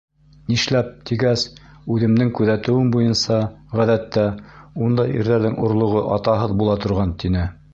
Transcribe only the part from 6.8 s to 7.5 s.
торған, тине.